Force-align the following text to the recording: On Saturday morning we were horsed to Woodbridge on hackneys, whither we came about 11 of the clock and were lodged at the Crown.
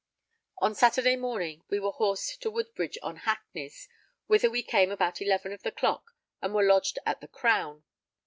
On 0.57 0.73
Saturday 0.73 1.15
morning 1.15 1.63
we 1.69 1.79
were 1.79 1.91
horsed 1.91 2.41
to 2.41 2.49
Woodbridge 2.49 2.97
on 3.03 3.17
hackneys, 3.17 3.87
whither 4.25 4.49
we 4.49 4.63
came 4.63 4.89
about 4.89 5.21
11 5.21 5.53
of 5.53 5.61
the 5.61 5.71
clock 5.71 6.15
and 6.41 6.55
were 6.55 6.65
lodged 6.65 6.97
at 7.05 7.21
the 7.21 7.27
Crown. 7.27 7.83